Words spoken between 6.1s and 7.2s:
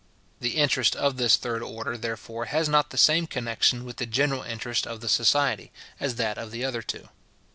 that of the other two.